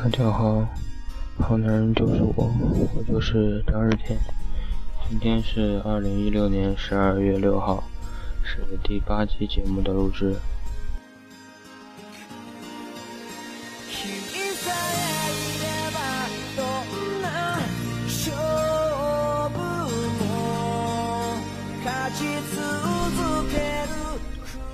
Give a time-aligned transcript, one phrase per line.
[0.00, 0.64] 大家好，
[1.40, 2.48] 好男人就是我，
[2.94, 4.16] 我就是张日天。
[5.10, 7.82] 今天是二零一六年十二月六号，
[8.44, 10.36] 是第八期节目的录制。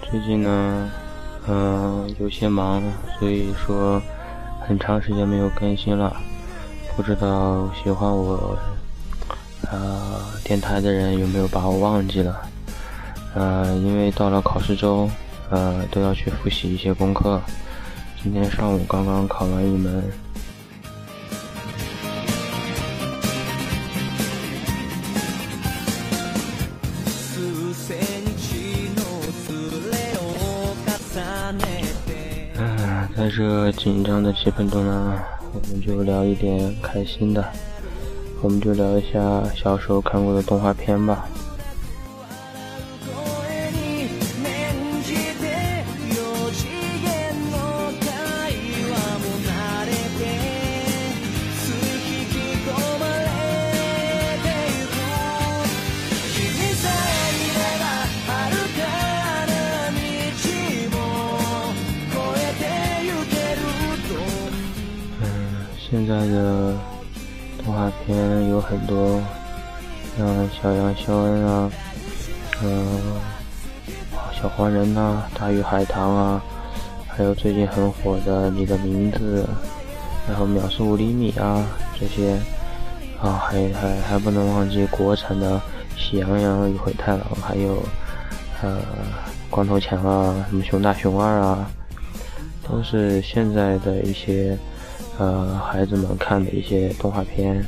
[0.02, 0.90] 最近呢，
[1.48, 2.82] 嗯，有些忙，
[3.18, 4.02] 所以说
[4.66, 6.16] 很长时间没有更新了。
[6.96, 8.56] 不知道喜欢我
[9.70, 12.40] 呃电台的人有没有把我忘记了？
[13.34, 15.10] 呃，因为到了考试周，
[15.50, 17.40] 呃，都要去复习一些功课。
[18.22, 20.02] 今天上午刚刚考完一门。
[33.16, 37.44] 在这紧张的气氛中呢，我们就聊一点开心的，
[38.42, 41.24] 我们就聊一下小时候看过的动画片吧。
[66.14, 66.72] 在的
[67.64, 69.20] 动画片有很多，
[70.16, 71.70] 像小羊肖恩啊，
[72.62, 73.00] 嗯，
[74.32, 76.40] 小黄人呐，大鱼海棠啊，
[77.08, 79.44] 还有最近很火的《你的名字》，
[80.30, 81.66] 然后《秒速五厘米》啊
[81.98, 82.38] 这些，
[83.20, 85.56] 啊还还还不能忘记国产的
[85.96, 87.82] 《喜羊羊与灰太狼》，还有
[88.62, 88.78] 呃
[89.50, 91.68] 光头强啊，什么熊大熊二啊，
[92.68, 94.56] 都是现在的一些。
[95.18, 97.64] 呃，孩子们看的一些动画片。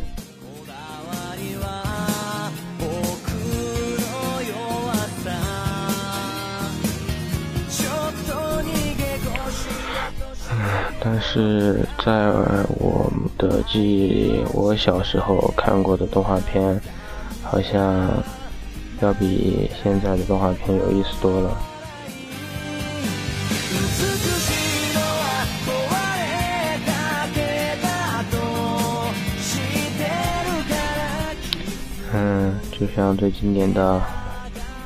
[10.98, 12.32] 但是在
[12.80, 13.08] 我
[13.38, 16.80] 的记忆里，我小时候看过的动画片，
[17.44, 18.10] 好像
[19.00, 21.56] 要比现在的动画片有意思多了。
[32.78, 33.98] 就像最经典的，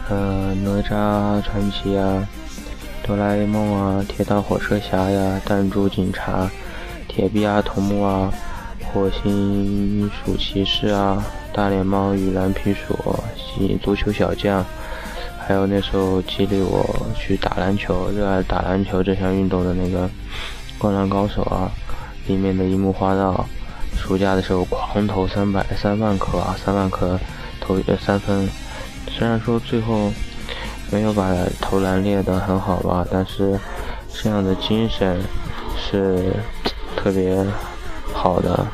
[0.09, 2.25] 呃，哪吒传奇啊，
[3.03, 6.49] 哆啦 A 梦啊，铁道火车侠呀，弹珠警察，
[7.09, 8.33] 铁臂阿童木啊，
[8.93, 11.21] 火星鼠骑士啊，
[11.53, 12.97] 大脸猫与蓝皮鼠，
[13.83, 14.65] 足球小将，
[15.41, 20.07] 还有那时候激励我去打篮球、热爱打篮球这项运动的那个
[20.79, 21.69] 《灌篮高手》啊，
[22.29, 23.45] 里面的樱木花道。
[23.97, 27.19] 暑假的时候狂投三百三万颗啊，三万颗
[27.79, 28.49] 投三分。
[29.09, 30.11] 虽然说最后
[30.91, 33.59] 没有把投篮练得很好吧，但是
[34.13, 35.21] 这样的精神
[35.77, 36.33] 是
[36.97, 37.45] 特别
[38.13, 38.67] 好的。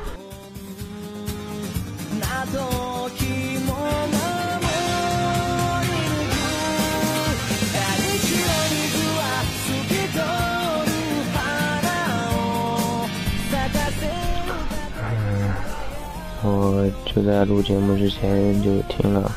[16.42, 19.32] 我就在录节目之前就听了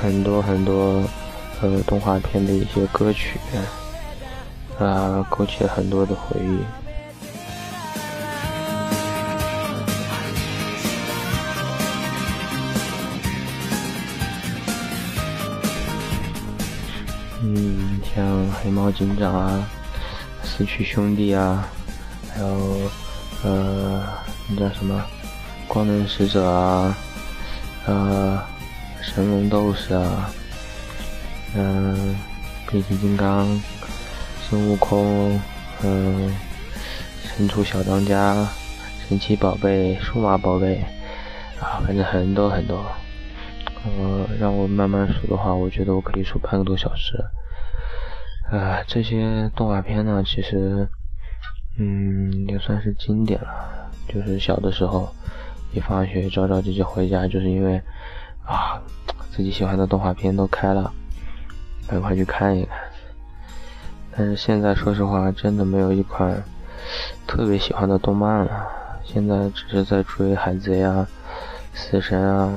[0.00, 1.02] 很多很多
[1.60, 3.36] 呃动画片的一些歌曲，
[4.78, 6.58] 啊，勾起了很多的回忆。
[17.42, 19.68] 嗯，像黑猫警长啊，
[20.44, 21.68] 四驱兄弟啊，
[22.32, 22.46] 还有
[23.42, 24.00] 呃，
[24.48, 25.04] 那叫什么？
[25.68, 26.96] 光能使者啊，
[27.84, 28.42] 呃，
[29.02, 30.30] 神龙斗士啊，
[31.54, 32.16] 嗯，
[32.70, 33.46] 变形金刚，
[34.40, 35.38] 孙悟空，
[35.82, 36.34] 嗯，
[37.22, 38.34] 神厨小当家，
[39.06, 40.82] 神奇宝贝，数码宝贝，
[41.60, 42.82] 啊，反正很多很多。
[43.84, 47.22] 呃，让我慢慢数的话，我觉得我可以数半个多小时。
[48.50, 50.88] 啊，这些动画片呢，其实，
[51.78, 55.14] 嗯，也算是经典了，就是小的时候。
[55.72, 57.80] 一放学着着急急回家，就是因为
[58.46, 58.80] 啊，
[59.30, 60.92] 自己喜欢的动画片都开了，
[61.86, 62.76] 赶快去看一看。
[64.16, 66.42] 但是现在说实话，真的没有一款
[67.26, 68.66] 特别喜欢的动漫了。
[69.04, 71.06] 现在只是在追海贼啊、
[71.72, 72.52] 死神啊、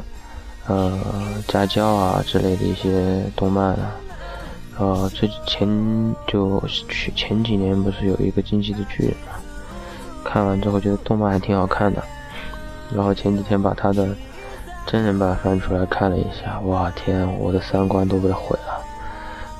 [0.67, 0.99] 呃
[1.47, 3.91] 家教啊之类的一些动漫了。
[4.79, 5.67] 呃，这前
[6.25, 9.33] 就去前几年不是有一个进击的巨人吗？
[10.23, 12.03] 看完之后觉得动漫还挺好看的，
[12.93, 14.07] 然后前几天把他的
[14.85, 18.83] 真人版翻出来看了一下，哇天，我的三观都被毁了，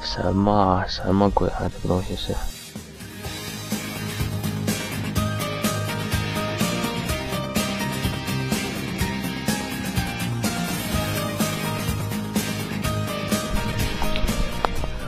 [0.01, 2.33] 什么啊，什么鬼啊，这个东西是。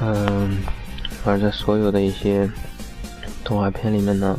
[0.05, 0.57] 嗯，
[1.25, 2.49] 而在所有的一些
[3.43, 4.37] 动画片里面呢，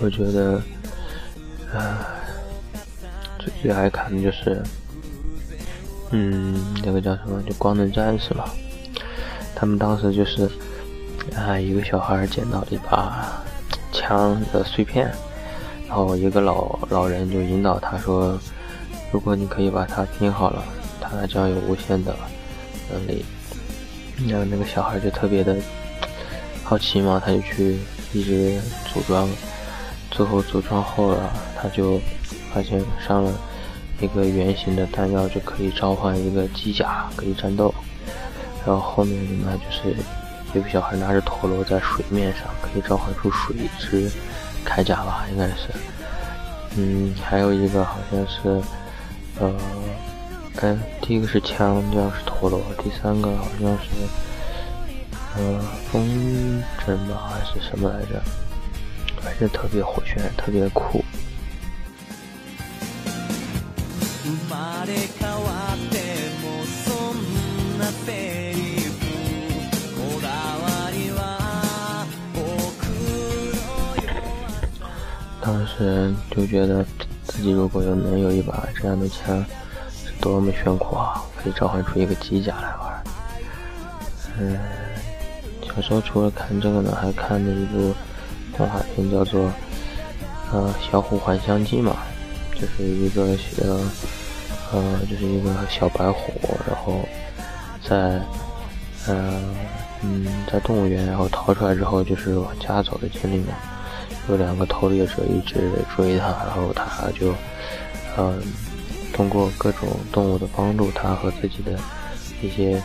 [0.00, 0.60] 我觉得，
[1.72, 2.17] 啊，
[3.62, 4.62] 最爱看的就是，
[6.10, 7.42] 嗯，那个叫什么？
[7.42, 8.44] 就光能战士嘛。
[9.54, 10.48] 他们当时就是，
[11.36, 13.42] 啊，一个小孩捡到了一把
[13.92, 15.10] 枪的碎片，
[15.88, 18.38] 然后一个老老人就引导他说，
[19.10, 20.62] 如果你可以把它拼好了，
[21.00, 22.14] 它将有无限的
[22.92, 23.24] 能力。
[24.28, 25.56] 然后那个小孩就特别的
[26.64, 27.78] 好奇嘛，他就去
[28.12, 28.60] 一直
[28.92, 29.28] 组装，
[30.10, 32.00] 最后组装后了，他就
[32.52, 33.32] 发现上了
[34.00, 37.74] 一个圆形的弹药就可以召唤一个机甲可以战斗。
[38.66, 39.96] 然后后面呢就是
[40.54, 44.10] 有个小孩拿着陀螺在水面上可以召唤出水之
[44.66, 45.68] 铠甲吧，应该是。
[46.76, 48.62] 嗯，还有一个好像是
[49.40, 49.54] 呃。
[50.60, 53.90] 哎，第一个是枪，第二个是陀螺，第三个好像是，
[55.36, 55.60] 呃，
[55.92, 58.20] 风筝吧，还是什么来着？
[59.22, 61.04] 反正特别火炫，特别酷。
[75.40, 76.84] 当时就觉得
[77.24, 79.44] 自己如果有能有一把这样的枪。
[80.04, 81.22] 是多么炫酷啊！
[81.36, 83.02] 可以召唤出一个机甲来玩。
[84.38, 84.58] 嗯，
[85.62, 87.94] 小时候除了看这个呢，还看了一部
[88.56, 89.46] 动画片，叫做
[90.52, 91.96] 《呃小虎还乡记》嘛，
[92.54, 93.22] 就是一个
[93.62, 93.80] 呃
[94.72, 96.32] 呃，就是一个小白虎，
[96.66, 97.00] 然后
[97.82, 98.20] 在
[99.06, 99.40] 呃
[100.02, 103.54] 嗯在动物园，然后逃出来之后，就是往家走的经历嘛。
[104.28, 107.34] 有两个偷猎者一直追他，然后他就
[108.16, 108.42] 嗯。
[109.10, 111.72] 通过各种动物的帮助，他和自己的
[112.40, 112.76] 一些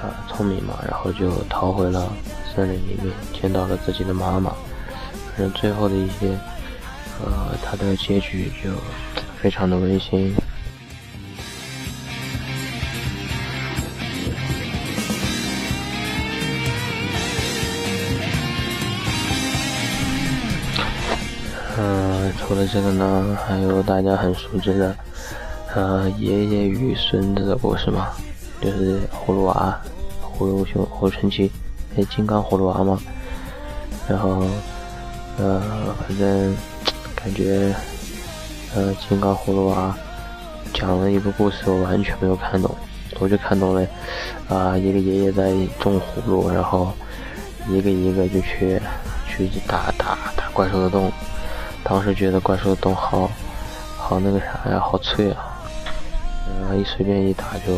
[0.00, 2.12] 啊聪明嘛，然后就逃回了
[2.54, 4.52] 森林里面，见到了自己的妈妈。
[5.26, 6.28] 反正最后的一些
[7.24, 8.70] 呃，他的结局就
[9.40, 10.32] 非常的温馨。
[21.78, 24.94] 嗯，除了这个呢，还有大家很熟知的。
[25.74, 28.08] 呃，爷爷与孙子的故事嘛，
[28.60, 29.80] 就是葫芦娃、
[30.22, 31.50] 葫芦兄、葫芦神奇，
[31.96, 33.00] 那金刚葫芦娃嘛。
[34.06, 34.44] 然后，
[35.38, 35.62] 呃，
[36.06, 36.54] 反正
[37.16, 37.74] 感觉，
[38.74, 39.96] 呃，金刚葫芦娃
[40.74, 42.76] 讲了一个故事，我完全没有看懂，
[43.18, 43.86] 我就看懂了，
[44.50, 46.92] 啊，一个爷爷在种葫芦，然后
[47.66, 48.78] 一个一个就去
[49.26, 51.10] 去打打打怪兽的洞。
[51.84, 53.30] 当时觉得怪兽的洞好
[53.96, 55.48] 好那个啥呀，好脆啊。
[56.48, 57.72] 嗯，一随便一打就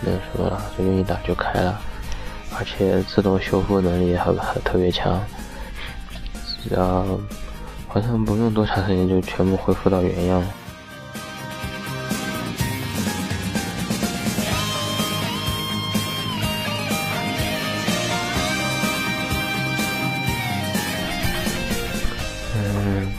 [0.00, 1.80] 那个什么了，随便一打就开了，
[2.56, 5.20] 而且自动修复能力还还特别强，
[6.62, 7.04] 只要
[7.88, 10.40] 好像不用多长时间就全部恢复到原样。
[10.40, 10.46] 了，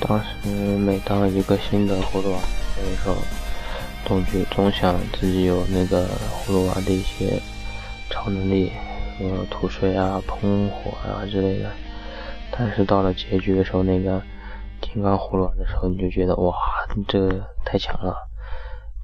[0.08, 2.40] 当时每当一个新的葫芦娃
[2.78, 3.16] 的时候。
[4.06, 7.42] 总觉总想自己有那个葫芦娃的一些
[8.10, 8.70] 超能力，
[9.22, 11.72] 呃，吐水啊、喷火啊之类的。
[12.52, 14.22] 但是到了结局的时候，那个
[14.82, 16.54] 金刚葫芦娃的时候，你就觉得哇，
[17.08, 17.30] 这
[17.64, 18.14] 太强了，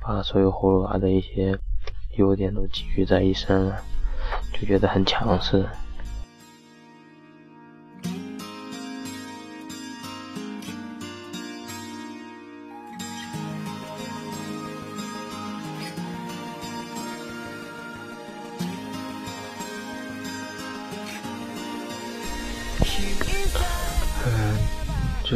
[0.02, 1.58] 把所有葫芦娃的一些
[2.18, 3.78] 优点都集聚在一身了，
[4.52, 5.66] 就觉得很强势。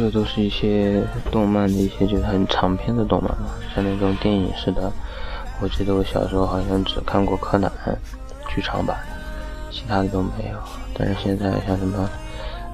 [0.04, 4.92] 这都是一些动漫的一些就是很长篇的动漫嘛，像那种电影似的。
[5.62, 7.72] 我记得我小时候好像只看过柯南
[8.46, 8.94] 剧场版，
[9.70, 10.58] 其他的都没有。
[10.92, 12.10] 但是现在像什么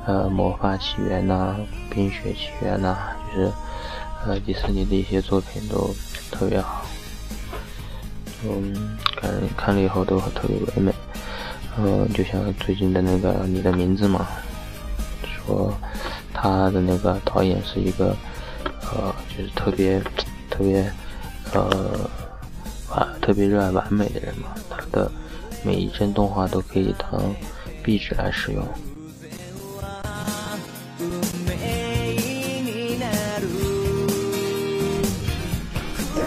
[0.07, 1.55] 呃魔法起源呐、
[1.89, 2.97] 冰雪奇缘呐，
[3.33, 3.53] 就是
[4.27, 5.89] 呃迪士尼的一些作品都
[6.33, 6.85] 特别好，
[8.43, 10.93] 嗯，看看了以后都特别唯美。
[11.79, 14.27] 嗯，就像最近的那个你的名字嘛。
[15.23, 15.73] 说
[16.43, 18.17] 他的那个导演是一个，
[18.81, 20.01] 呃，就是特别
[20.49, 20.91] 特别
[21.53, 22.11] 呃
[22.89, 25.13] 完特别热爱完美的人嘛，他的
[25.63, 27.21] 每一帧动画都可以当
[27.83, 28.65] 壁纸来使用。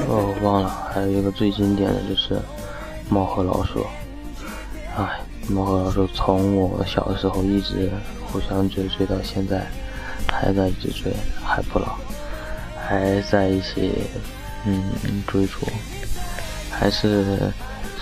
[0.08, 2.40] 哦，忘了，还有一个最经典的就是
[3.10, 3.84] 猫和老鼠。
[4.96, 7.90] 哎，猫和老鼠从我小的时候一直
[8.28, 9.66] 互相追，追到现在
[10.44, 11.96] 还在一起追，还不老，
[12.86, 13.94] 还在一起，
[14.66, 14.84] 嗯，
[15.26, 15.66] 追逐，
[16.70, 17.40] 还是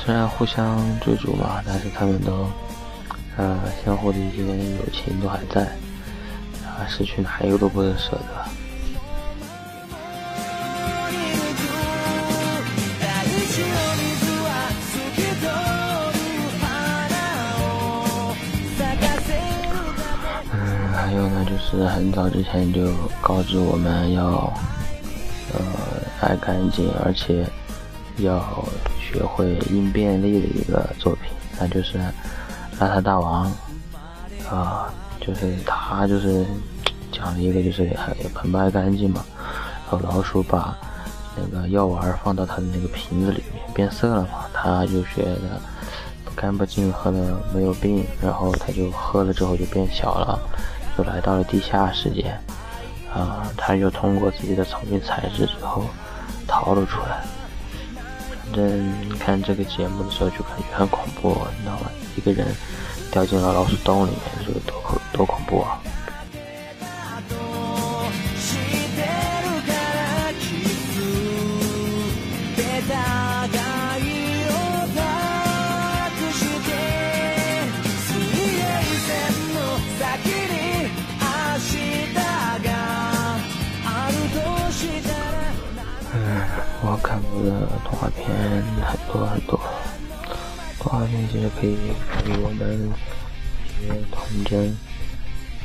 [0.03, 2.49] 虽然互相追逐嘛，但是他们都，
[3.37, 5.61] 呃，相互的一些友情都还在，
[6.65, 8.40] 啊，失去哪一个都不能舍得。
[21.77, 24.51] 是很早之前就告知我们要，
[25.53, 25.59] 呃，
[26.19, 27.45] 爱干净，而且
[28.17, 28.43] 要
[28.99, 31.97] 学会应变力的一个作品，那就是
[32.79, 33.51] 《邋遢大王》
[34.53, 36.45] 啊，就是他就是
[37.11, 39.23] 讲了一个就是很很不爱干净嘛，
[39.89, 40.77] 然后老鼠把
[41.37, 45.61] 那个药丸放到他的那个瓶子里面变色了嘛，他就觉得
[46.35, 50.39] 干不净喝了没有病，然后他就喝了之后就变小了。
[50.97, 52.33] 就来到了地下世界，
[53.13, 55.85] 啊，他又通过自己的聪明才智之后
[56.47, 57.23] 逃了出来。
[58.29, 61.89] 反正看这个节目的时候就感觉很恐怖，你知道吗？
[62.15, 62.47] 一个人
[63.11, 65.79] 掉进了老鼠洞里面，这个多恐多恐怖啊！
[87.43, 88.25] 的动画片
[88.83, 89.59] 很多很多，
[90.79, 91.77] 动画片其实可以
[92.25, 92.89] 给我们
[93.79, 94.75] 一些童真，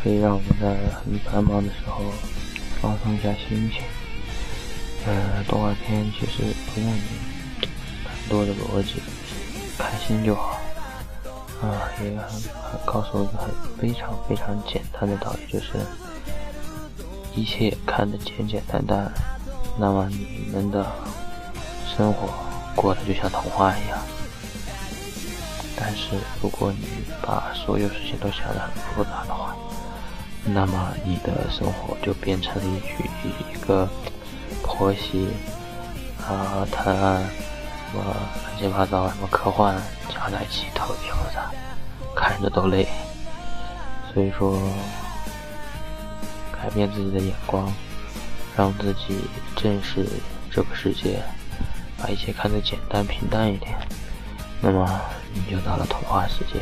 [0.03, 2.03] 可以让我们在很繁忙的时候
[2.81, 3.83] 放松一下心情。
[5.07, 6.43] 呃，动画片其实
[6.75, 9.01] 不用很多的逻辑，
[9.79, 10.61] 开心就好。
[11.63, 15.73] 啊，也很很告诉我一个很非常非常简单的道理，就是
[17.35, 19.11] 一切看得简简单单。
[19.79, 20.85] 那么你们的
[21.97, 22.29] 生活
[22.75, 23.99] 过得就像童话一样，
[25.75, 26.11] 但是
[26.43, 26.87] 如果你
[27.23, 29.57] 把所有事情都想得很复杂的话，
[30.45, 33.88] 那么你的生活就变成了一句一个
[34.62, 35.29] 婆媳
[36.21, 39.75] 啊谈什么乱七八糟什么科幻
[40.11, 41.50] 加在一起特别复杂，
[42.15, 42.87] 看着都累。
[44.12, 44.61] 所以说，
[46.53, 47.73] 改变自己的眼光。
[48.55, 49.21] 让自己
[49.55, 50.07] 正视
[50.50, 51.23] 这个世界，
[51.99, 53.76] 把一切看得简单平淡一点，
[54.61, 55.00] 那么
[55.33, 56.61] 你就到了童话世界。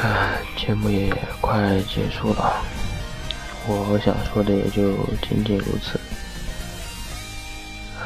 [0.00, 2.54] 唉，节目也快结束了，
[3.66, 6.00] 我想说的也就仅仅如此。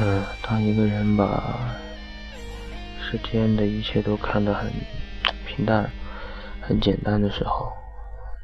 [0.00, 1.42] 嗯，当一个人把。
[3.08, 4.68] 世间的一切都看得很
[5.56, 5.90] 平淡、
[6.60, 7.72] 很简单的时候，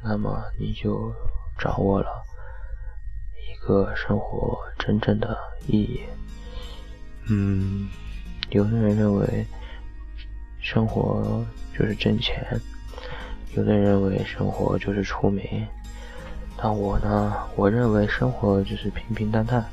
[0.03, 1.13] 那么你就
[1.59, 2.23] 掌握了
[3.37, 6.01] 一个生活真正的意义。
[7.29, 7.87] 嗯，
[8.49, 9.45] 有的人认为
[10.59, 11.45] 生活
[11.77, 12.59] 就是挣钱，
[13.55, 15.67] 有的人认为生活就是出名，
[16.57, 19.63] 但我呢，我认为生活就是平平淡淡，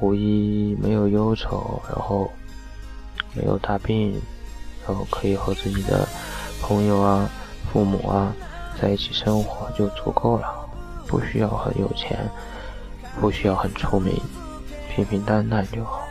[0.00, 2.30] 无一没有忧愁，然后。
[3.34, 4.20] 没有大病，
[4.86, 6.06] 然后可以和自己的
[6.62, 7.28] 朋友啊、
[7.70, 8.32] 父母啊
[8.80, 10.48] 在一起生活就足够了，
[11.06, 12.18] 不需要很有钱，
[13.20, 14.14] 不需要很出名，
[14.88, 16.06] 平平淡淡就好。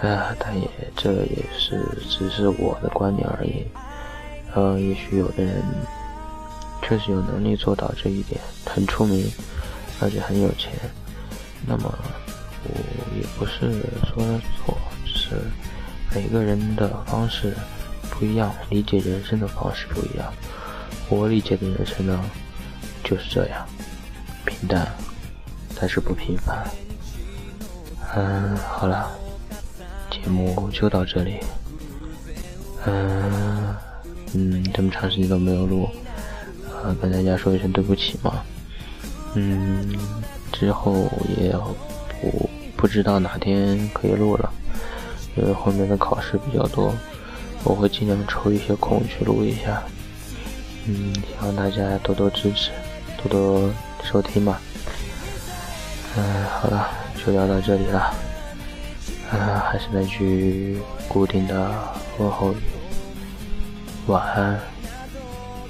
[0.00, 3.66] 啊，但也这也是只是我的观点而已。
[4.54, 5.62] 呃，也许有的人
[6.82, 9.28] 确实有能力做到这一点，很出名，
[10.00, 10.72] 而且很有钱。
[11.66, 11.92] 那么
[12.64, 12.70] 我
[13.16, 14.22] 也不是说
[14.56, 15.30] 错，只是。
[16.14, 17.56] 每个人的方式
[18.18, 20.32] 不一样，理解人生的方式不一样。
[21.08, 22.24] 我理解的人生呢，
[23.02, 23.66] 就是这样，
[24.44, 24.86] 平淡，
[25.78, 26.64] 但是不平凡。
[28.14, 29.10] 嗯，好了，
[30.10, 31.40] 节目就到这里。
[32.86, 33.74] 嗯
[34.34, 35.88] 嗯，这么长时间都没有录，
[36.70, 38.42] 啊，跟大家说一声对不起嘛。
[39.34, 39.94] 嗯，
[40.52, 41.52] 之后也
[42.20, 42.48] 不。
[42.76, 44.52] 不知道哪天可以录了，
[45.36, 46.92] 因为后面的考试比较多，
[47.64, 49.82] 我会尽量抽一些空去录一下。
[50.86, 52.70] 嗯，希望大家多多支持，
[53.22, 53.70] 多多
[54.02, 54.60] 收听吧。
[56.16, 58.14] 嗯，好了，就聊到这里了。
[59.32, 60.78] 嗯，还是那句
[61.08, 61.70] 固定的
[62.18, 62.56] 问候语：
[64.06, 64.60] 晚安，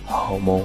[0.05, 0.63] 好梦。